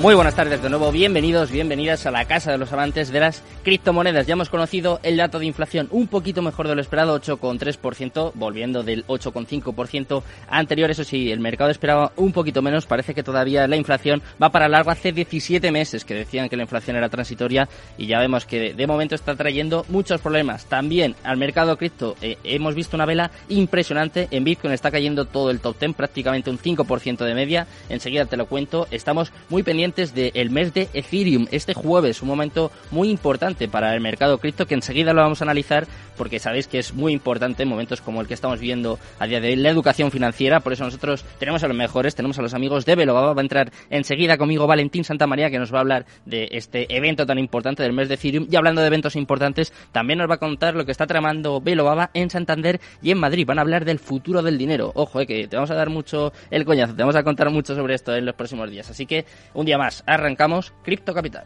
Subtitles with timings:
[0.00, 3.42] Muy buenas tardes de nuevo, bienvenidos, bienvenidas a la casa de los amantes de las
[3.62, 4.26] criptomonedas.
[4.26, 8.82] Ya hemos conocido el dato de inflación un poquito mejor de lo esperado, 8,3%, volviendo
[8.82, 10.90] del 8,5% anterior.
[10.90, 14.68] Eso sí, el mercado esperaba un poquito menos, parece que todavía la inflación va para
[14.68, 14.90] largo.
[14.90, 17.66] Hace 17 meses que decían que la inflación era transitoria
[17.96, 20.66] y ya vemos que de momento está trayendo muchos problemas.
[20.66, 24.28] También al mercado cripto eh, hemos visto una vela impresionante.
[24.30, 27.66] En Bitcoin está cayendo todo el top 10, prácticamente un 5% de media.
[27.88, 28.86] Enseguida te lo cuento.
[28.90, 34.00] Estamos muy pendientes del mes de Ethereum, este jueves, un momento muy importante para el
[34.00, 37.68] mercado cripto que enseguida lo vamos a analizar porque sabéis que es muy importante en
[37.68, 40.84] momentos como el que estamos viendo a día de hoy, la educación financiera, por eso
[40.84, 44.38] nosotros tenemos a los mejores, tenemos a los amigos de Velobaba, va a entrar enseguida
[44.38, 48.08] conmigo Valentín Santamaría que nos va a hablar de este evento tan importante del mes
[48.08, 48.48] de Ethereum.
[48.50, 52.10] Y hablando de eventos importantes, también nos va a contar lo que está tramando Velobaba
[52.14, 55.46] en Santander y en Madrid, van a hablar del futuro del dinero, ojo, eh, que
[55.46, 58.24] te vamos a dar mucho el coñazo, te vamos a contar mucho sobre esto en
[58.24, 61.44] los próximos días, así que un día más Arrancamos Cripto Capital.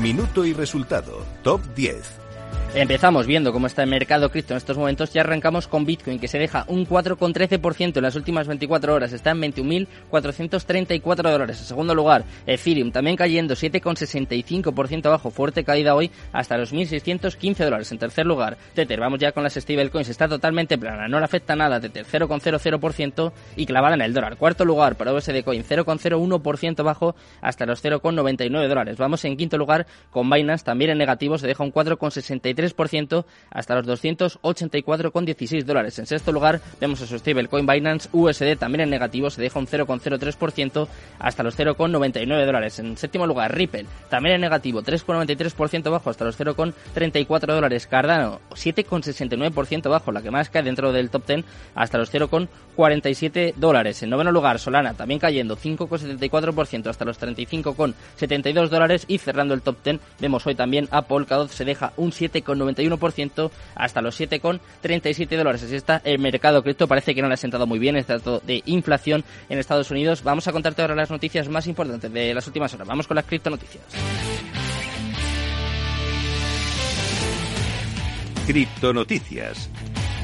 [0.00, 1.24] Minuto y resultado.
[1.42, 2.27] Top 10.
[2.74, 6.28] Empezamos viendo cómo está el mercado cripto en estos momentos y arrancamos con Bitcoin que
[6.28, 11.58] se deja un 4,13% en las últimas 24 horas, está en 21.434 dólares.
[11.60, 17.90] En segundo lugar, Ethereum también cayendo 7,65% abajo, fuerte caída hoy hasta los 1.615 dólares.
[17.90, 21.56] En tercer lugar, Tether, vamos ya con las stablecoins, está totalmente plana, no le afecta
[21.56, 24.36] nada, Tether 0,00% y clavada en el dólar.
[24.36, 28.98] Cuarto lugar para USD Coin 0,01% bajo hasta los 0,99 dólares.
[28.98, 33.74] Vamos en quinto lugar con Binance, también en negativo, se deja un 4,63 3% hasta
[33.76, 35.98] los 284,16 dólares.
[35.98, 39.66] En sexto lugar vemos a su stablecoin Binance USD también en negativo, se deja un
[39.66, 42.78] 0,03% hasta los 0,99 dólares.
[42.78, 47.86] En séptimo lugar Ripple también en negativo, 3,93% bajo hasta los 0,34 dólares.
[47.86, 54.02] Cardano 7,69% bajo, la que más cae dentro del top 10 hasta los 0,47 dólares.
[54.02, 59.76] En noveno lugar Solana también cayendo 5,74% hasta los 35,72 dólares y cerrando el top
[59.84, 65.62] 10 vemos hoy también a Polkadot se deja un 7, 91% hasta los 7,37 dólares.
[65.62, 66.88] Así está el mercado cripto.
[66.88, 70.22] Parece que no le ha sentado muy bien este dato de inflación en Estados Unidos.
[70.22, 72.86] Vamos a contarte ahora las noticias más importantes de las últimas horas.
[72.86, 73.84] Vamos con las cripto noticias.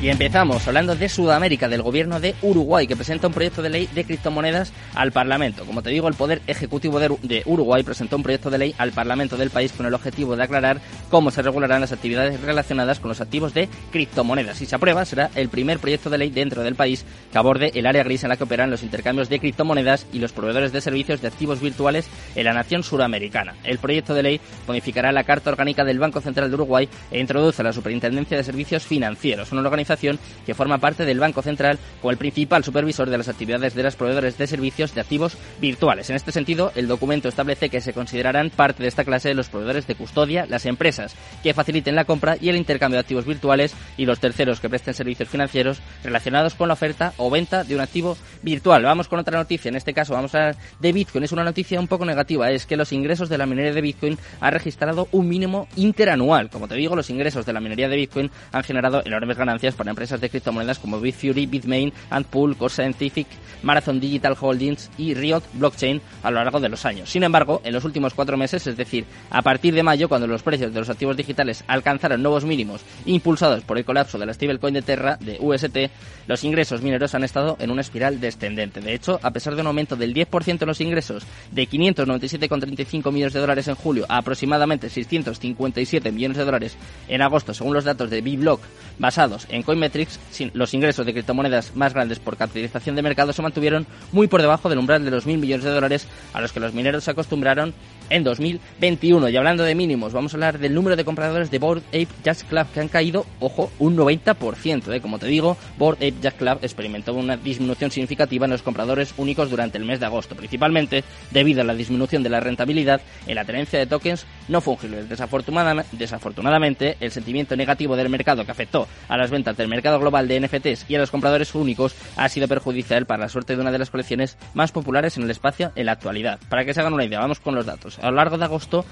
[0.02, 3.88] Y empezamos hablando de Sudamérica, del gobierno de Uruguay, que presenta un proyecto de ley
[3.94, 5.64] de criptomonedas al Parlamento.
[5.64, 9.38] Como te digo, el Poder Ejecutivo de Uruguay presentó un proyecto de ley al Parlamento
[9.38, 13.22] del país con el objetivo de aclarar cómo se regularán las actividades relacionadas con los
[13.22, 14.58] activos de criptomonedas.
[14.58, 17.86] Si se aprueba, será el primer proyecto de ley dentro del país que aborde el
[17.86, 21.22] área gris en la que operan los intercambios de criptomonedas y los proveedores de servicios
[21.22, 23.54] de activos virtuales en la nación suramericana.
[23.64, 27.62] El proyecto de ley modificará la Carta Orgánica del Banco Central de Uruguay e introduce
[27.62, 32.16] la Superintendencia de Servicios Financieros, una organización que forma parte del Banco Central como el
[32.16, 36.10] principal supervisor de las actividades de los proveedores de servicios de activos virtuales.
[36.10, 39.86] En este sentido, el documento establece que se considerarán parte de esta clase los proveedores
[39.86, 44.06] de custodia, las empresas que faciliten la compra y el intercambio de activos virtuales y
[44.06, 48.16] los terceros que presten servicios financieros relacionados con la oferta o venta de un activo
[48.42, 48.82] virtual.
[48.82, 51.24] Vamos con otra noticia, en este caso vamos a hablar de Bitcoin.
[51.24, 54.18] Es una noticia un poco negativa, es que los ingresos de la minería de Bitcoin
[54.40, 56.50] han registrado un mínimo interanual.
[56.50, 59.90] Como te digo, los ingresos de la minería de Bitcoin han generado enormes ganancias para
[59.90, 63.26] empresas de criptomonedas como Bitfury, Bitmain, Antpool, Core Scientific,
[63.62, 67.10] Marathon Digital Holdings y Riot Blockchain a lo largo de los años.
[67.10, 70.42] Sin embargo, en los últimos cuatro meses, es decir, a partir de mayo, cuando los
[70.42, 74.74] precios de los activos digitales alcanzaron nuevos mínimos impulsados por el colapso de la stablecoin
[74.74, 75.90] de Terra, de UST,
[76.26, 78.80] los ingresos mineros han estado en una espiral descendente.
[78.80, 83.32] De hecho, a pesar de un aumento del 10% en los ingresos de 597,35 millones
[83.32, 86.76] de dólares en julio a aproximadamente 657 millones de dólares
[87.08, 88.60] en agosto, según los datos de Biblock
[88.98, 90.20] basados en Coinmetrics,
[90.52, 94.68] los ingresos de criptomonedas más grandes por capitalización de mercado se mantuvieron muy por debajo
[94.68, 97.74] del umbral de los mil millones de dólares a los que los mineros se acostumbraron
[98.14, 99.28] en 2021.
[99.28, 102.44] Y hablando de mínimos, vamos a hablar del número de compradores de Board Ape Jazz
[102.44, 104.94] Club que han caído, ojo, un 90%.
[104.94, 105.00] ¿eh?
[105.00, 109.50] Como te digo, Board Ape Jazz Club experimentó una disminución significativa en los compradores únicos
[109.50, 111.02] durante el mes de agosto, principalmente
[111.32, 115.08] debido a la disminución de la rentabilidad en la tenencia de tokens no fungibles.
[115.08, 120.38] Desafortunadamente, el sentimiento negativo del mercado que afectó a las ventas del mercado global de
[120.40, 123.78] NFTs y a los compradores únicos ha sido perjudicial para la suerte de una de
[123.78, 126.38] las colecciones más populares en el espacio en la actualidad.
[126.48, 127.98] Para que se hagan una idea, vamos con los datos.
[128.04, 128.84] A lo largo de agosto,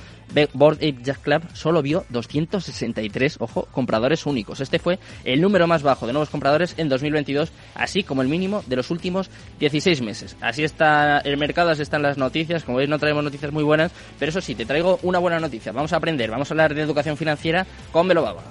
[0.55, 4.61] Board Ape Jack Club solo vio 263, ojo, compradores únicos.
[4.61, 8.63] Este fue el número más bajo de nuevos compradores en 2022, así como el mínimo
[8.67, 9.31] de los últimos
[9.61, 10.37] 16 meses.
[10.41, 12.65] Así está el mercado, así están las noticias.
[12.65, 15.73] Como veis, no traemos noticias muy buenas, pero eso sí, te traigo una buena noticia.
[15.73, 18.43] Vamos a aprender, vamos a hablar de educación financiera con Belobaba.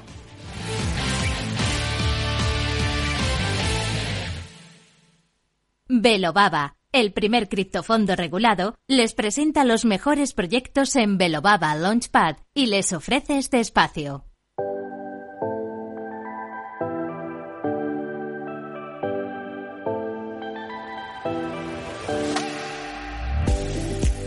[5.87, 12.93] Belobaba, el primer criptofondo regulado, les presenta los mejores proyectos en Belobaba Launchpad y les
[12.93, 14.25] ofrece este espacio.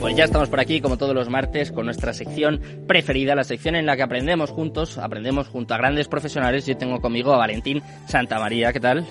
[0.00, 3.74] Pues ya estamos por aquí, como todos los martes, con nuestra sección preferida, la sección
[3.74, 6.66] en la que aprendemos juntos, aprendemos junto a grandes profesionales.
[6.66, 9.06] Yo tengo conmigo a Valentín Santamaría, ¿qué tal?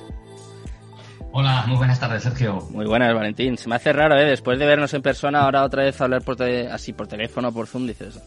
[1.36, 2.60] Hola, muy buenas tardes, Sergio.
[2.70, 3.58] Muy buenas, Valentín.
[3.58, 4.24] Se me hace raro, ¿eh?
[4.24, 7.88] Después de vernos en persona, ahora otra vez hablar por así por teléfono, por Zoom,
[7.88, 8.22] dices.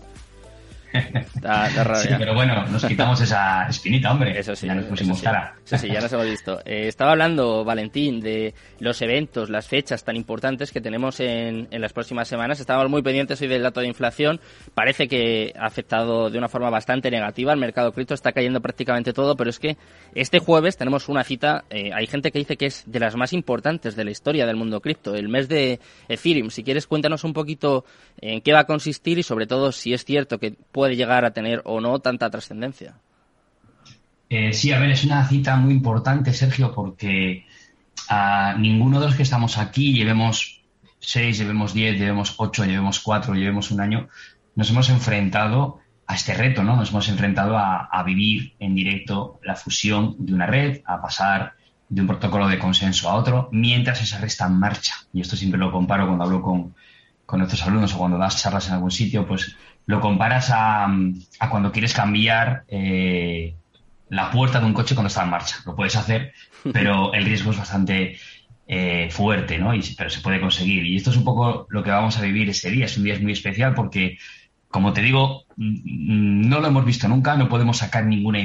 [1.02, 4.38] Sí, pero bueno, nos quitamos esa espinita, hombre.
[4.38, 5.54] Eso sí, ya nos pusimos cara.
[5.64, 6.60] Eso sí, ya nos hemos visto.
[6.64, 11.81] Eh, estaba hablando, Valentín, de los eventos, las fechas tan importantes que tenemos en, en
[11.81, 12.60] las próximas semanas.
[12.60, 14.40] Estábamos muy pendientes hoy del dato de inflación.
[14.75, 18.14] Parece que ha afectado de una forma bastante negativa al mercado cripto.
[18.14, 19.76] Está cayendo prácticamente todo, pero es que
[20.14, 21.64] este jueves tenemos una cita.
[21.70, 24.56] Eh, hay gente que dice que es de las más importantes de la historia del
[24.56, 26.50] mundo cripto, el mes de Ethereum.
[26.50, 27.84] Si quieres, cuéntanos un poquito
[28.20, 31.32] en qué va a consistir y sobre todo si es cierto que puede llegar a
[31.32, 32.94] tener o no tanta trascendencia.
[34.28, 37.46] Eh, sí, a ver, es una cita muy importante, Sergio, porque
[38.08, 40.62] a ninguno de los que estamos aquí, llevemos
[40.98, 44.08] seis, llevemos diez, llevemos ocho, llevemos cuatro, llevemos un año,
[44.54, 46.76] nos hemos enfrentado a este reto, ¿no?
[46.76, 51.54] Nos hemos enfrentado a, a, vivir en directo la fusión de una red, a pasar
[51.88, 54.94] de un protocolo de consenso a otro, mientras esa red está en marcha.
[55.12, 56.74] Y esto siempre lo comparo cuando hablo con,
[57.26, 59.56] con nuestros alumnos o cuando das charlas en algún sitio, pues
[59.86, 60.86] lo comparas a,
[61.38, 63.54] a cuando quieres cambiar eh,
[64.08, 65.56] la puerta de un coche cuando está en marcha.
[65.64, 66.32] Lo puedes hacer,
[66.72, 68.18] pero el riesgo es bastante
[68.66, 69.74] eh, fuerte, ¿no?
[69.74, 70.84] Y, pero se puede conseguir.
[70.86, 72.86] Y esto es un poco lo que vamos a vivir ese día.
[72.86, 74.18] Es un día muy especial porque,
[74.68, 78.40] como te digo, no lo hemos visto nunca, no podemos sacar ninguna.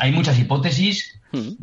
[0.00, 1.18] Hay muchas hipótesis,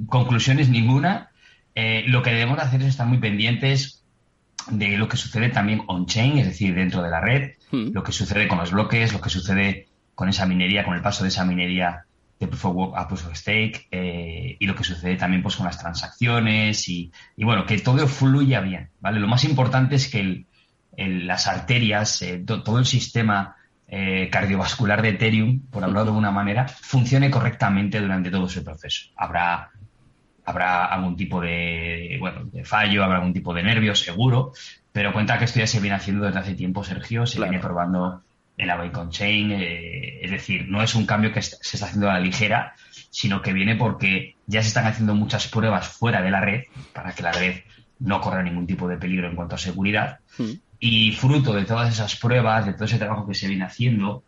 [0.07, 1.29] conclusiones ninguna.
[1.75, 4.04] Eh, lo que debemos hacer es estar muy pendientes
[4.69, 7.91] de lo que sucede también on-chain, es decir, dentro de la red, hmm.
[7.93, 11.23] lo que sucede con los bloques, lo que sucede con esa minería, con el paso
[11.23, 12.05] de esa minería
[12.39, 15.55] de Proof of Work a Proof of Stake eh, y lo que sucede también pues
[15.55, 19.19] con las transacciones y, bueno, que todo fluya bien, ¿vale?
[19.19, 20.45] Lo más importante es que
[20.97, 23.55] las arterias, eh, todo el sistema
[23.87, 29.11] eh, cardiovascular de Ethereum, por hablarlo de alguna manera, funcione correctamente durante todo ese proceso.
[29.15, 29.71] Habrá
[30.45, 34.53] habrá algún tipo de, bueno, de fallo, habrá algún tipo de nervio, seguro,
[34.91, 38.21] pero cuenta que esto ya se viene haciendo desde hace tiempo, Sergio, se viene probando
[38.57, 42.09] en la Bitcoin Chain, eh, es decir, no es un cambio que se está haciendo
[42.09, 42.75] a la ligera,
[43.09, 46.63] sino que viene porque ya se están haciendo muchas pruebas fuera de la red
[46.93, 47.61] para que la red
[47.99, 50.19] no corra ningún tipo de peligro en cuanto a seguridad.
[50.37, 50.51] Hmm.
[50.79, 54.23] Y fruto de todas esas pruebas, de todo ese trabajo que se viene haciendo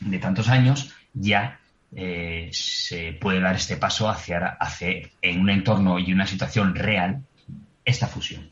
[0.00, 1.60] de tantos años, ya
[1.94, 7.22] eh, se puede dar este paso hacia, hacer en un entorno y una situación real
[7.84, 8.50] esta fusión.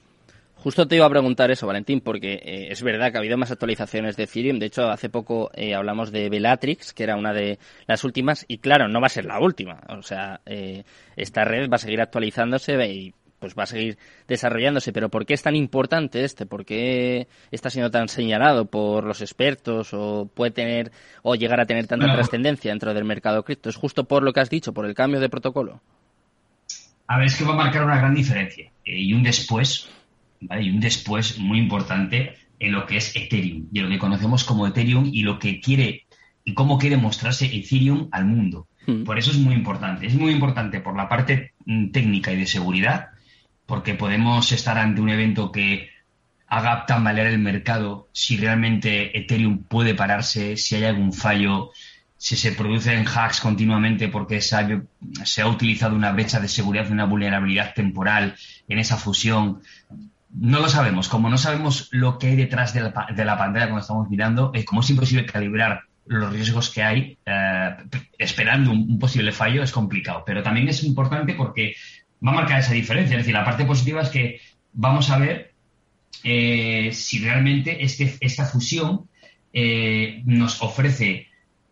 [0.57, 3.51] Justo te iba a preguntar eso, Valentín, porque eh, es verdad que ha habido más
[3.51, 4.59] actualizaciones de Ethereum.
[4.59, 8.59] De hecho, hace poco eh, hablamos de Bellatrix, que era una de las últimas, y
[8.59, 9.81] claro, no va a ser la última.
[9.89, 10.43] O sea,
[11.17, 14.93] esta red va a seguir actualizándose y pues va a seguir desarrollándose.
[14.93, 16.47] Pero ¿por qué es tan importante este?
[16.47, 20.93] ¿Por qué está siendo tan señalado por los expertos o puede tener
[21.23, 23.71] o llegar a tener tanta trascendencia dentro del mercado cripto?
[23.71, 25.81] ¿Es justo por lo que has dicho, por el cambio de protocolo?
[27.09, 29.89] A ver, es que va a marcar una gran diferencia eh, y un después,
[30.41, 30.63] ¿vale?
[30.63, 34.67] Y un después muy importante en lo que es Ethereum y lo que conocemos como
[34.67, 36.05] Ethereum y lo que quiere
[36.45, 38.69] y cómo quiere mostrarse Ethereum al mundo.
[38.87, 39.05] Hmm.
[39.05, 40.07] Por eso es muy importante.
[40.07, 43.09] Es muy importante por la parte mm, técnica y de seguridad,
[43.71, 45.91] porque podemos estar ante un evento que
[46.49, 51.71] haga tambalear el mercado si realmente Ethereum puede pararse, si hay algún fallo,
[52.17, 57.73] si se producen hacks continuamente porque se ha, utilizado una brecha de seguridad, una vulnerabilidad
[57.73, 58.35] temporal
[58.67, 59.63] en esa fusión.
[60.35, 61.09] no lo sabemos.
[61.09, 64.81] Como no sabemos lo que hay detrás de la, pantalla cuando estamos mirando, eh, como
[64.81, 67.77] es imposible calibrar los riesgos que hay, eh,
[68.19, 70.25] esperando un, posible fallo, es complicado.
[70.27, 71.77] Pero también es importante porque
[72.25, 73.17] va a marcar esa diferencia.
[73.17, 74.41] Es decir, la parte positiva es que
[74.73, 75.53] vamos a ver
[76.23, 79.09] eh, si realmente este, esta fusión
[80.27, 81.27] nos ofrece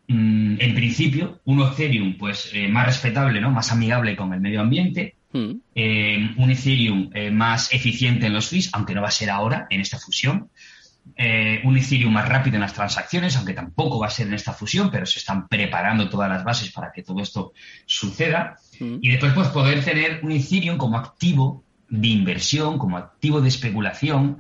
[0.09, 3.53] mm, en principio, un Ethereum pues más respetable, ¿no?
[3.53, 5.61] más amigable con el medio ambiente, Hmm.
[5.75, 9.67] Eh, un Ethereum eh, más eficiente en los fees, aunque no va a ser ahora
[9.71, 10.49] en esta fusión.
[11.17, 14.53] Eh, un Ethereum más rápido en las transacciones, aunque tampoco va a ser en esta
[14.53, 17.53] fusión, pero se están preparando todas las bases para que todo esto
[17.87, 18.57] suceda.
[18.81, 24.39] Y después pues, poder tener un Ethereum como activo de inversión, como activo de especulación,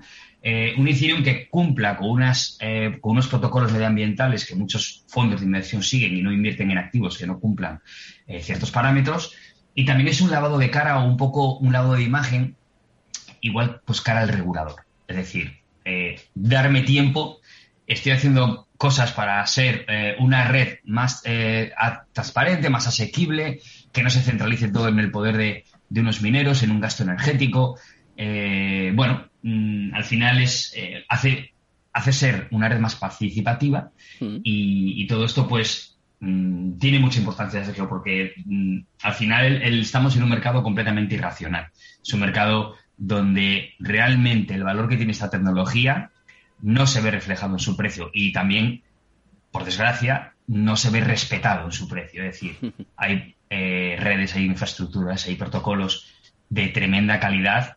[0.77, 2.59] un Ethereum que cumpla con, unas,
[3.01, 7.19] con unos protocolos medioambientales que muchos fondos de inversión siguen y no invierten en activos
[7.19, 7.81] que no cumplan
[8.41, 9.35] ciertos parámetros,
[9.75, 12.57] y también es un lavado de cara o un poco un lavado de imagen,
[13.41, 14.83] igual pues cara al regulador.
[15.07, 15.59] Es decir,
[15.89, 17.41] eh, darme tiempo,
[17.87, 21.73] estoy haciendo cosas para ser eh, una red más eh,
[22.13, 23.61] transparente, más asequible,
[23.93, 25.65] que no se centralice todo en el poder de,
[26.01, 27.79] unos mineros, en un gasto energético.
[28.17, 30.75] bueno, mm, al final es
[31.09, 31.55] hace,
[31.93, 33.91] hace ser una red más participativa
[34.21, 34.37] mm.
[34.45, 38.35] y, y, todo esto pues Mm, tiene mucha importancia, Sergio, porque
[39.03, 41.69] al final estamos en un mercado completamente irracional.
[42.03, 46.11] Es un mercado donde realmente el valor que tiene esta tecnología
[46.61, 48.83] no se ve reflejado en su precio y también,
[49.51, 52.25] por desgracia, no se ve respetado en su precio.
[52.25, 56.13] Es decir, hay eh, redes, hay infraestructuras, hay protocolos
[56.51, 57.77] de tremenda calidad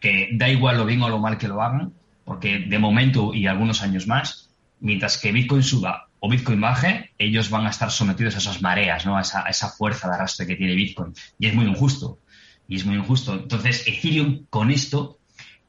[0.00, 3.46] que da igual lo bien o lo mal que lo hagan, porque de momento y
[3.46, 8.34] algunos años más, mientras que Bitcoin suba o Bitcoin baje, ellos van a estar sometidos
[8.34, 9.16] a esas mareas, ¿no?
[9.16, 11.12] A esa, fuerza de arrastre que tiene Bitcoin.
[11.38, 12.18] Y es muy injusto.
[12.68, 13.34] Y es muy injusto.
[13.34, 15.18] Entonces, Ethereum con esto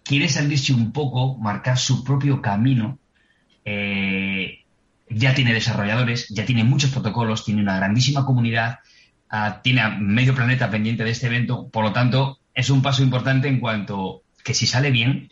[0.03, 2.99] quiere salirse un poco, marcar su propio camino.
[3.65, 4.59] Eh,
[5.09, 8.79] ya tiene desarrolladores, ya tiene muchos protocolos, tiene una grandísima comunidad,
[9.29, 11.69] ah, tiene a medio planeta pendiente de este evento.
[11.69, 15.29] Por lo tanto, es un paso importante en cuanto que si sale bien,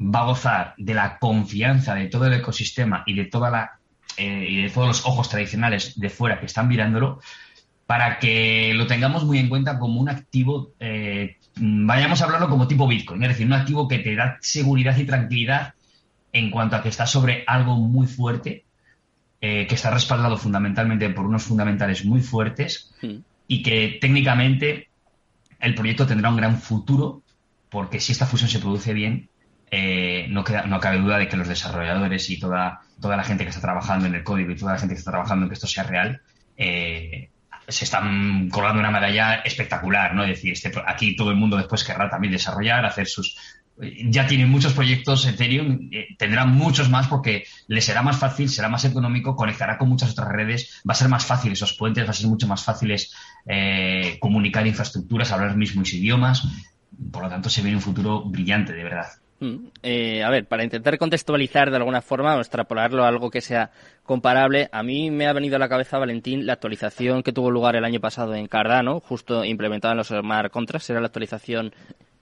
[0.00, 3.78] va a gozar de la confianza de todo el ecosistema y de toda la
[4.16, 7.20] eh, y de todos los ojos tradicionales de fuera que están mirándolo,
[7.86, 12.66] para que lo tengamos muy en cuenta como un activo, eh, vayamos a hablarlo como
[12.66, 15.74] tipo Bitcoin, es decir, un activo que te da seguridad y tranquilidad
[16.32, 18.64] en cuanto a que está sobre algo muy fuerte,
[19.40, 22.92] eh, que está respaldado fundamentalmente por unos fundamentales muy fuertes
[23.46, 24.88] y que técnicamente
[25.60, 27.22] el proyecto tendrá un gran futuro,
[27.68, 29.28] porque si esta fusión se produce bien,
[29.70, 33.50] eh, no, no cabe duda de que los desarrolladores y toda, toda la gente que
[33.50, 35.66] está trabajando en el código y toda la gente que está trabajando en que esto
[35.66, 36.20] sea real,
[36.56, 37.30] eh,
[37.68, 40.22] se están colgando una medalla espectacular, ¿no?
[40.22, 43.36] Es decir, este, aquí todo el mundo después querrá también desarrollar, hacer sus...
[44.06, 48.68] Ya tienen muchos proyectos Ethereum, eh, tendrán muchos más porque les será más fácil, será
[48.68, 52.10] más económico, conectará con muchas otras redes, va a ser más fácil esos puentes, va
[52.10, 53.12] a ser mucho más fáciles
[54.20, 56.46] comunicar infraestructuras, hablar mismos idiomas.
[57.10, 59.08] Por lo tanto, se ve un futuro brillante, de verdad.
[59.44, 63.42] Mm, eh, a ver, para intentar contextualizar de alguna forma o extrapolarlo a algo que
[63.42, 63.70] sea
[64.02, 67.76] comparable, a mí me ha venido a la cabeza, Valentín, la actualización que tuvo lugar
[67.76, 71.74] el año pasado en Cardano, justo implementada en los Smart Contracts, era la actualización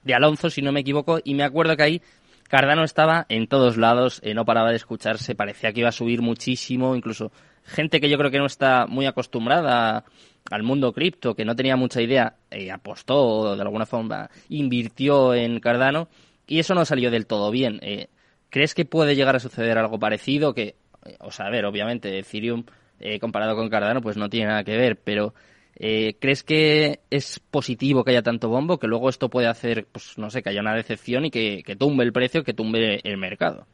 [0.03, 2.01] de Alonso, si no me equivoco, y me acuerdo que ahí
[2.49, 6.21] Cardano estaba en todos lados, eh, no paraba de escucharse, parecía que iba a subir
[6.21, 7.31] muchísimo, incluso
[7.63, 10.03] gente que yo creo que no está muy acostumbrada
[10.51, 15.61] al mundo cripto, que no tenía mucha idea, eh, apostó de alguna forma, invirtió en
[15.61, 16.09] Cardano
[16.47, 17.79] y eso no salió del todo bien.
[17.81, 18.07] Eh,
[18.49, 20.53] ¿Crees que puede llegar a suceder algo parecido?
[20.53, 22.65] Que, eh, o sea, a ver, obviamente Ethereum
[22.99, 25.33] eh, comparado con Cardano pues no tiene nada que ver, pero
[25.75, 30.29] ¿crees que es positivo que haya tanto bombo que luego esto puede hacer, pues no
[30.29, 33.65] sé, que haya una decepción y que, tumbe el precio, que tumbe el mercado?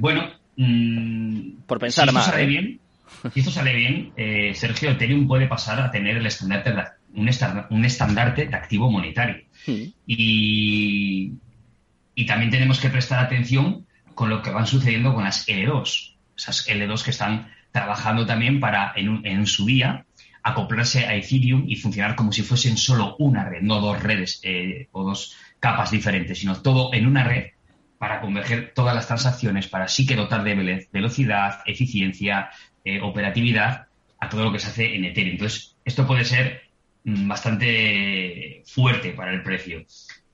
[0.00, 2.80] bueno, mm, por pensar si esto Sale bien,
[3.32, 4.12] si esto sale bien,
[4.54, 6.72] Sergio, Ethereum puede pasar a tener el estandarte,
[7.14, 7.30] un,
[7.70, 9.47] un estandarte de activo monetario.
[10.06, 11.34] Y,
[12.26, 17.02] también tenemos que prestar atención con lo que van sucediendo con las L2, esas L2
[17.02, 20.04] que están trabajando también para, en, su día,
[20.42, 24.88] acoplarse a Ethereum y funcionar como si fuesen solo una red, no dos redes eh,
[24.92, 27.52] o dos capas diferentes, sino todo en una red
[27.98, 32.50] para converger todas las transacciones, para sí que dotar de velocidad, eficiencia,
[32.84, 33.88] eh, operatividad
[34.20, 35.34] a todo lo que se hace en Ethereum.
[35.34, 36.67] Entonces, esto puede ser
[37.04, 39.84] bastante fuerte para el precio.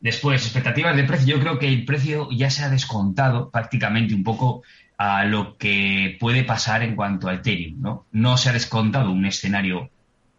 [0.00, 1.37] Después, expectativas de precio.
[1.37, 4.62] Yo creo que el precio ya se ha descontado prácticamente un poco
[4.99, 7.80] a lo que puede pasar en cuanto a Ethereum.
[7.80, 9.90] No, no se ha descontado un escenario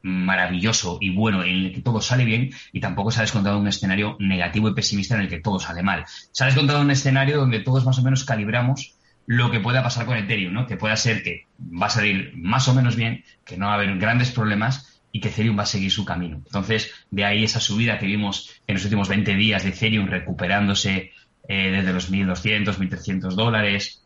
[0.05, 3.67] maravilloso y bueno en el que todo sale bien y tampoco se ha descontado un
[3.67, 6.05] escenario negativo y pesimista en el que todo sale mal.
[6.31, 8.93] Se ha descontado un escenario donde todos más o menos calibramos
[9.25, 10.67] lo que pueda pasar con Ethereum, ¿no?
[10.67, 13.75] Que pueda ser que va a salir más o menos bien, que no va a
[13.75, 16.41] haber grandes problemas y que Ethereum va a seguir su camino.
[16.45, 21.13] Entonces, de ahí esa subida que vimos en los últimos 20 días de Ethereum recuperándose
[21.47, 24.03] eh, desde los 1.200, 1.300 dólares,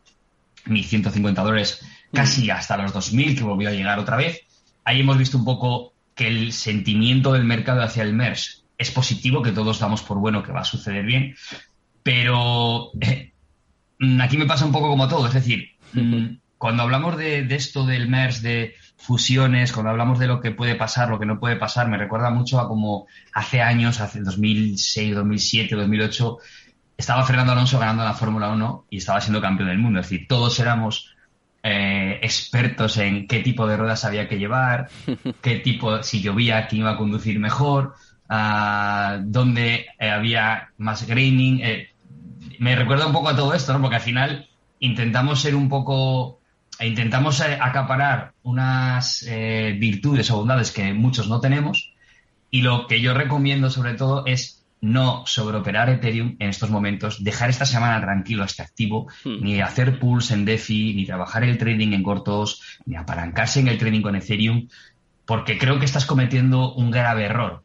[0.66, 2.50] 1.150 dólares, casi mm.
[2.52, 4.42] hasta los 2.000 que volvió a llegar otra vez.
[4.84, 9.42] Ahí hemos visto un poco que el sentimiento del mercado hacia el MERS es positivo,
[9.42, 11.34] que todos damos por bueno que va a suceder bien,
[12.04, 13.32] pero eh,
[14.22, 18.06] aquí me pasa un poco como todo, es decir, mm, cuando hablamos de, esto del
[18.06, 21.88] MERS, de fusiones, cuando hablamos de lo que puede pasar, lo que no puede pasar,
[21.88, 26.38] me recuerda mucho a como hace años, hace 2006, 2007, 2008,
[26.96, 30.00] estaba Fernando Alonso ganando la Fórmula 1 y estaba siendo campeón del mundo.
[30.00, 31.14] Es decir, todos éramos
[31.62, 34.88] eh, expertos en qué tipo de ruedas había que llevar,
[35.42, 37.94] qué tipo, si llovía, quién iba a conducir mejor,
[38.28, 41.60] uh, dónde eh, había más graining.
[41.62, 41.88] Eh,
[42.58, 43.80] me recuerda un poco a todo esto, ¿no?
[43.80, 46.39] Porque al final intentamos ser un poco,
[46.80, 49.24] intentamos acaparar unas
[49.78, 51.92] virtudes o bondades que muchos no tenemos
[52.50, 57.50] y lo que yo recomiendo sobre todo es no sobreoperar Ethereum en estos momentos, dejar
[57.50, 59.42] esta semana tranquilo este activo, hmm.
[59.42, 63.78] ni hacer pools en DeFi, ni trabajar el trading en cortos, ni apalancarse en el
[63.78, 64.68] trading con Ethereum,
[65.26, 67.62] porque creo que estás cometiendo un grave error.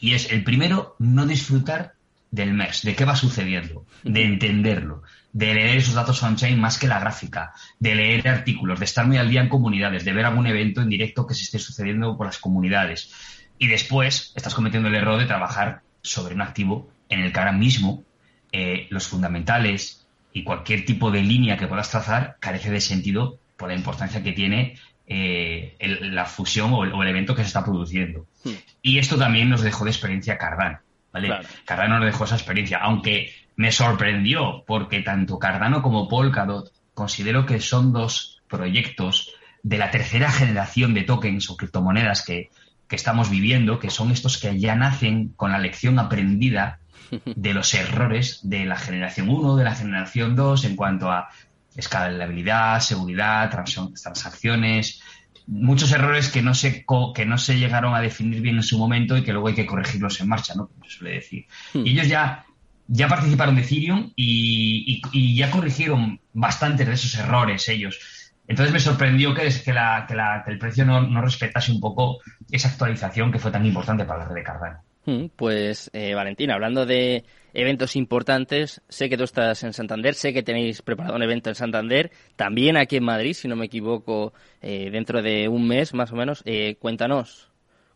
[0.00, 1.94] Y es el primero, no disfrutar
[2.30, 5.02] del mes, de qué va sucediendo, de entenderlo,
[5.34, 9.18] de leer esos datos on-chain más que la gráfica, de leer artículos, de estar muy
[9.18, 12.26] al día en comunidades, de ver algún evento en directo que se esté sucediendo por
[12.26, 13.12] las comunidades.
[13.58, 17.52] Y después estás cometiendo el error de trabajar sobre un activo en el que ahora
[17.52, 18.04] mismo
[18.52, 23.68] eh, los fundamentales y cualquier tipo de línea que puedas trazar carece de sentido por
[23.68, 28.28] la importancia que tiene eh, la fusión o el, evento que se está produciendo.
[28.44, 28.52] Hmm.
[28.82, 30.78] Y esto también nos dejó de experiencia Cardano.
[31.12, 31.40] ¿vale?
[31.64, 37.60] Cardano nos dejó esa experiencia, aunque me sorprendió porque tanto Cardano como Polkadot considero que
[37.60, 39.32] son dos proyectos
[39.62, 42.50] de la tercera generación de tokens o criptomonedas que,
[42.88, 46.80] que estamos viviendo, que son estos que ya nacen con la lección aprendida
[47.24, 51.28] de los errores de la generación 1, de la generación 2 en cuanto a
[51.76, 55.00] escalabilidad, seguridad, transacciones,
[55.46, 56.84] muchos errores que no se
[57.14, 59.66] que no se llegaron a definir bien en su momento y que luego hay que
[59.66, 60.68] corregirlos en marcha, ¿no?
[60.68, 61.46] Como se suele decir.
[61.72, 61.86] Hmm.
[61.86, 62.46] Y ellos ya
[62.86, 67.98] ya participaron de Ethereum y, ya corrigieron bastantes de esos errores ellos.
[68.46, 72.20] Entonces me sorprendió que, la, el precio no, respetase un poco
[72.50, 74.78] esa actualización que fue tan importante para la red de Cardano.
[75.06, 80.32] Hmm, pues, eh, Valentina, hablando de eventos importantes, sé que tú estás en Santander, sé
[80.32, 84.32] que tenéis preparado un evento en Santander, también aquí en Madrid, si no me equivoco,
[84.62, 86.42] eh, dentro de un mes más o menos.
[86.46, 87.50] Eh, cuéntanos,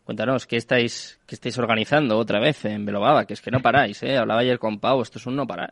[0.09, 3.25] cuéntanos, ¿qué estáis, qué estáis organizando otra vez en Belobaba?
[3.25, 4.17] Que es que no paráis, ¿eh?
[4.17, 5.71] Hablaba ayer con Pau, esto es un no parar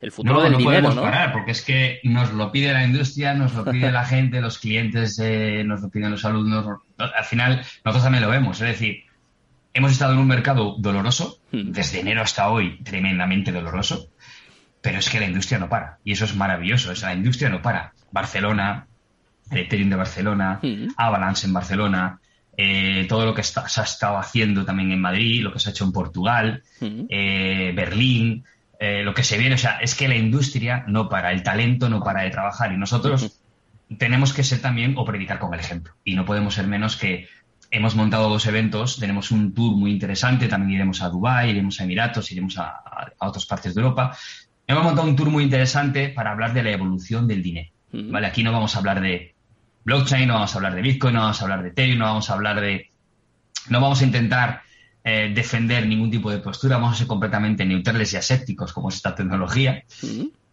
[0.00, 3.34] el futuro no, del no podemos parar porque es que nos lo pide la industria,
[3.34, 6.80] nos lo pide la gente, los clientes, eh, nos lo piden los alumnos.
[6.98, 8.60] Al final, nosotros también lo vemos.
[8.60, 9.04] Es decir,
[9.74, 11.72] hemos estado en un mercado doloroso, hmm.
[11.72, 14.10] desde enero hasta hoy, tremendamente doloroso,
[14.80, 15.98] pero es que la industria no para.
[16.04, 16.92] Y eso es maravilloso.
[16.92, 17.92] Es, la industria no para.
[18.12, 18.86] Barcelona,
[19.50, 20.90] el Ethereum de Barcelona, hmm.
[20.96, 22.20] Avalanche en Barcelona,
[22.60, 25.70] eh, todo lo que se ha estado haciendo también en Madrid, lo que se ha
[25.70, 28.44] hecho en Portugal, eh, Berlín.
[28.80, 31.88] Eh, lo que se viene, o sea, es que la industria no para, el talento
[31.88, 33.40] no para de trabajar y nosotros
[33.96, 37.28] tenemos que ser también o predicar con el ejemplo y no podemos ser menos que
[37.70, 41.84] hemos montado dos eventos, tenemos un tour muy interesante, también iremos a Dubái, iremos a
[41.84, 42.82] Emiratos, iremos a,
[43.18, 44.16] otras partes de Europa.
[44.66, 47.70] Hemos montado un tour muy interesante para hablar de la evolución del dinero.
[47.92, 48.26] ¿vale?
[48.26, 49.34] Aquí no vamos a hablar de
[49.88, 52.28] blockchain, no vamos a hablar de Bitcoin, no vamos a hablar de Ethereum, no vamos
[52.28, 52.90] a hablar de...
[53.70, 54.62] No vamos a intentar
[55.02, 58.96] eh, defender ningún tipo de postura, vamos a ser completamente neutrales y asépticos como es
[58.96, 59.82] esta tecnología.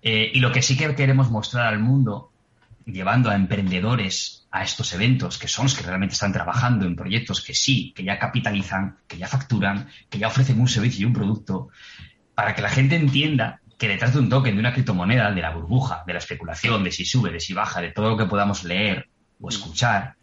[0.02, 2.32] Eh, y lo que sí que queremos mostrar al mundo,
[2.86, 7.42] llevando a emprendedores a estos eventos, que son los que realmente están trabajando en proyectos
[7.42, 11.14] que sí, que ya capitalizan, que ya facturan, que ya ofrecen un servicio y un
[11.14, 11.68] producto,
[12.36, 15.52] para que la gente entienda que detrás de un token, de una criptomoneda, de la
[15.52, 18.64] burbuja, de la especulación, de si sube, de si baja, de todo lo que podamos
[18.64, 20.16] leer o escuchar,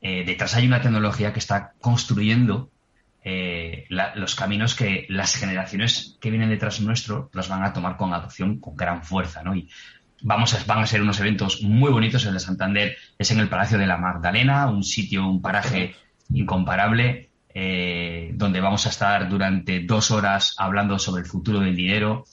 [0.00, 2.70] eh, detrás hay una tecnología que está construyendo
[3.24, 8.12] eh, los caminos que las generaciones que vienen detrás nuestro los van a tomar con
[8.12, 9.54] adopción con gran fuerza, ¿no?
[9.54, 9.68] Y
[10.22, 12.24] vamos a, van a ser unos eventos muy bonitos.
[12.24, 15.94] El de Santander es en el Palacio de la Magdalena, un sitio, un paraje
[16.32, 22.24] incomparable, eh, donde vamos a estar durante dos horas hablando sobre el futuro del dinero.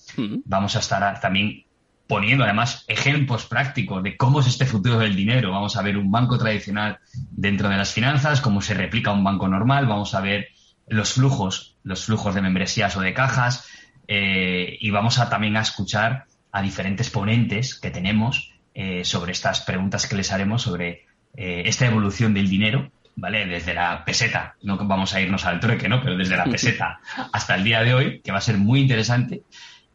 [0.46, 1.66] Vamos a estar también
[2.10, 5.52] poniendo además ejemplos prácticos de cómo es este futuro del dinero.
[5.52, 6.98] Vamos a ver un banco tradicional
[7.30, 10.48] dentro de las finanzas, cómo se replica un banco normal, vamos a ver
[10.88, 13.68] los flujos, los flujos de membresías o de cajas,
[14.08, 19.62] eh, y vamos a también a escuchar a diferentes ponentes que tenemos eh, sobre estas
[19.62, 21.06] preguntas que les haremos sobre
[21.38, 23.46] eh, esta evolución del dinero, ¿vale?
[23.46, 26.02] Desde la peseta, no vamos a irnos al trueque, ¿no?
[26.02, 29.44] Pero desde la peseta hasta el día de hoy, que va a ser muy interesante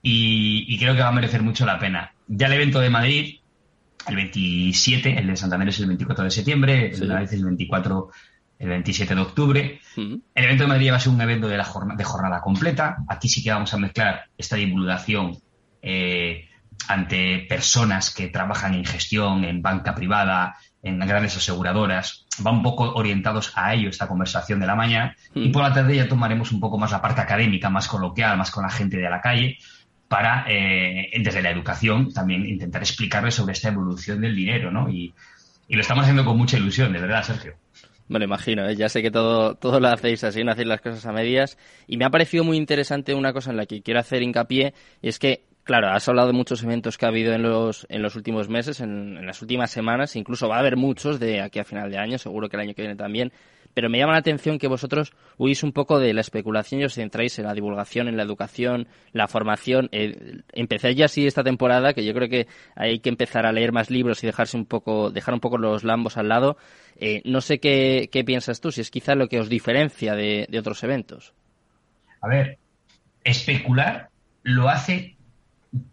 [0.06, 2.12] y, creo que va a merecer mucho la pena.
[2.28, 3.36] Ya el evento de Madrid,
[4.06, 7.44] el 27, el de Santander es el 24 de septiembre, el de Madrid es el
[7.44, 8.10] 24
[8.58, 9.80] el 27 de octubre.
[9.96, 12.98] El evento de Madrid va a ser un evento de, la jornada, de jornada completa.
[13.08, 15.38] Aquí sí que vamos a mezclar esta divulgación
[15.80, 16.48] eh,
[16.86, 22.26] ante personas que trabajan en gestión, en banca privada, en grandes aseguradoras.
[22.46, 25.16] Va un poco orientados a ello esta conversación de la mañana.
[25.34, 28.50] Y por la tarde ya tomaremos un poco más la parte académica, más coloquial, más
[28.50, 29.58] con la gente de la calle,
[30.08, 34.88] para, eh, desde la educación, también intentar explicarles sobre esta evolución del dinero, ¿no?
[34.88, 35.12] Y,
[35.68, 37.54] lo estamos haciendo con mucha ilusión, de verdad, Sergio.
[38.06, 38.76] Me lo imagino, ¿eh?
[38.76, 41.58] ya sé que todo, todo lo hacéis así, no hacéis las cosas a medias.
[41.88, 45.08] Y me ha parecido muy interesante una cosa en la que quiero hacer hincapié, y
[45.08, 48.14] es que, claro, has hablado de muchos eventos que ha habido en los, en los
[48.14, 51.64] últimos meses, en, en las últimas semanas, incluso va a haber muchos de aquí a
[51.64, 53.32] final de año, seguro que el año que viene también
[53.74, 56.94] pero me llama la atención que vosotros huís un poco de la especulación y os
[56.94, 59.88] centráis en la divulgación, en la educación, la formación.
[59.92, 63.72] Eh, empecé ya así esta temporada, que yo creo que hay que empezar a leer
[63.72, 66.56] más libros y dejarse un poco, dejar un poco los lambos al lado.
[66.96, 70.82] Eh, no sé qué, piensas tú, si es quizá lo que os diferencia de, otros
[70.84, 71.34] eventos.
[72.22, 72.58] A ver,
[73.24, 74.08] especular
[74.44, 75.16] lo hace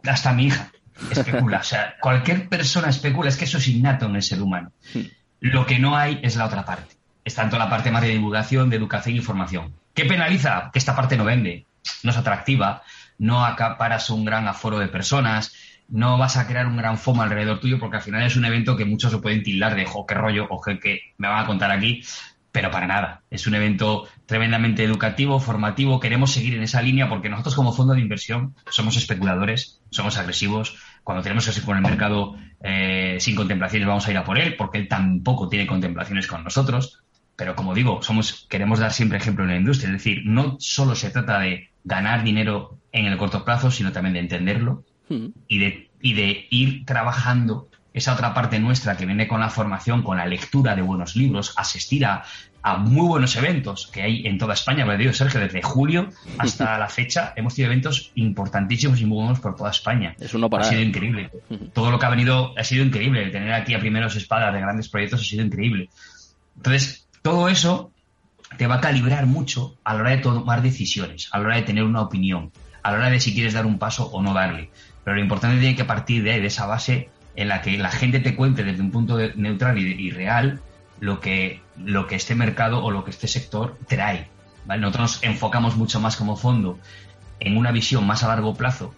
[0.03, 0.71] hasta mi hija.
[1.09, 1.57] Especula.
[1.59, 4.71] o sea, cualquier persona especula, es que eso es innato en el ser humano.
[4.93, 5.01] Hmm.
[5.39, 8.69] Lo que no hay es la otra parte es tanto la parte más de divulgación,
[8.69, 9.73] de educación y formación.
[9.93, 10.69] ¿Qué penaliza?
[10.71, 11.65] Que esta parte no vende,
[12.03, 12.83] no es atractiva,
[13.17, 15.53] no acaparas un gran aforo de personas,
[15.89, 18.77] no vas a crear un gran FOMO alrededor tuyo porque al final es un evento
[18.77, 21.69] que muchos se pueden tildar de, jo, qué rollo, o que me van a contar
[21.69, 22.01] aquí,
[22.51, 23.23] pero para nada.
[23.29, 27.93] Es un evento tremendamente educativo, formativo, queremos seguir en esa línea porque nosotros como fondo
[27.93, 33.87] de inversión somos especuladores, somos agresivos, cuando tenemos que con el mercado eh, sin contemplaciones
[33.87, 37.03] vamos a ir a por él porque él tampoco tiene contemplaciones con nosotros.
[37.35, 39.87] Pero como digo, somos, queremos dar siempre ejemplo en la industria.
[39.89, 44.13] Es decir, no solo se trata de ganar dinero en el corto plazo, sino también
[44.13, 45.27] de entenderlo hmm.
[45.47, 50.01] y, de, y de ir trabajando esa otra parte nuestra que viene con la formación,
[50.01, 52.23] con la lectura de buenos libros, asistir a,
[52.77, 54.85] muy buenos eventos que hay en toda España.
[54.85, 59.39] Me digo, Sergio, desde julio hasta la fecha hemos tenido eventos importantísimos y muy buenos
[59.39, 60.15] por toda España.
[60.19, 61.31] Es uno Ha sido increíble.
[61.73, 63.31] Todo lo que ha venido ha sido increíble.
[63.31, 65.89] Tener aquí a primeros espadas de grandes proyectos ha sido increíble.
[66.55, 67.91] Entonces, todo eso
[68.57, 71.63] te va a calibrar mucho a la hora de tomar decisiones, a la hora de
[71.63, 72.51] tener una opinión,
[72.83, 74.69] a la hora de si quieres dar un paso o no darle.
[75.03, 78.19] Pero lo importante tiene que partir de, de esa base en la que la gente
[78.19, 80.59] te cuente desde un punto neutral y, real
[80.99, 84.27] lo que, lo que este mercado o lo que este sector trae.
[84.65, 86.77] Nosotros nos enfocamos mucho más como fondo
[87.39, 88.93] en una visión más a largo plazo,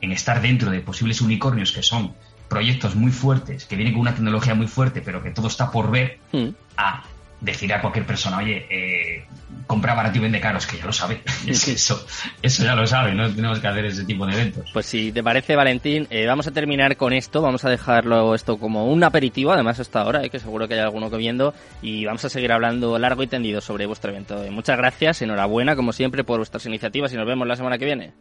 [0.00, 2.14] en estar dentro de posibles unicornios que son
[2.48, 5.90] proyectos muy fuertes, que vienen con una tecnología muy fuerte, pero que todo está por
[5.90, 6.48] ver, hmm.
[6.76, 7.02] a
[7.40, 9.24] decir a cualquier persona, oye, eh,
[9.70, 11.22] compra barato y vende caros, que ya lo sabe.
[11.46, 12.04] eso,
[12.42, 14.68] eso ya lo sabe, no tenemos que hacer ese tipo de eventos.
[14.72, 18.58] Pues si te parece, Valentín, eh, vamos a terminar con esto, vamos a dejarlo esto
[18.58, 22.04] como un aperitivo, además hasta ahora, eh, que seguro que hay alguno que viendo, y
[22.04, 24.42] vamos a seguir hablando largo y tendido sobre vuestro evento.
[24.42, 27.84] Eh, muchas gracias, enhorabuena, como siempre, por vuestras iniciativas y nos vemos la semana que
[27.84, 28.12] viene.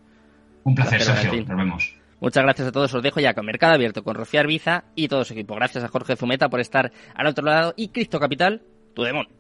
[0.63, 1.95] Un placer, Sergio, nos vemos.
[2.21, 2.93] Muchas gracias a todos.
[2.93, 5.55] Os dejo ya con Mercado Abierto, con Rocío Arbiza y todo su equipo.
[5.55, 8.61] Gracias a Jorge Zumeta por estar al otro lado y Cristo Capital
[8.99, 9.39] tu.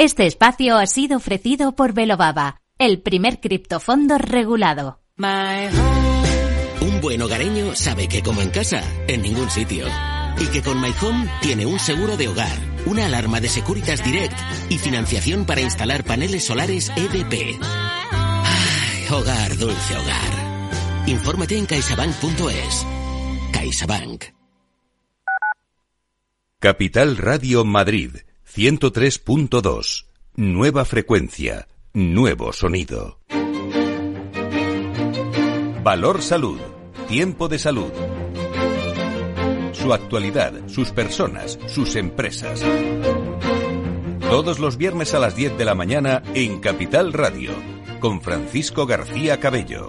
[0.00, 5.02] Este espacio ha sido ofrecido por Velobaba, el primer criptofondo regulado.
[6.80, 9.86] Un buen hogareño sabe que como en casa, en ningún sitio.
[10.38, 14.38] Y que con My Home tiene un seguro de hogar, una alarma de Securitas Direct
[14.70, 17.60] y financiación para instalar paneles solares EDP.
[19.12, 20.49] hogar, dulce hogar.
[21.06, 22.86] Infórmate en caixabank.es.
[23.52, 24.24] CaixaBank.
[26.58, 28.16] Capital Radio Madrid,
[28.54, 30.06] 103.2.
[30.36, 33.18] Nueva frecuencia, nuevo sonido.
[35.82, 36.60] Valor Salud,
[37.08, 37.90] tiempo de salud.
[39.72, 42.62] Su actualidad, sus personas, sus empresas.
[44.20, 47.52] Todos los viernes a las 10 de la mañana en Capital Radio,
[48.00, 49.88] con Francisco García Cabello.